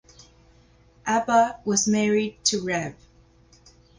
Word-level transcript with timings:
Abba 1.05 1.59
was 1.63 1.87
married 1.87 2.43
to 2.45 2.63
Rev. 2.65 2.95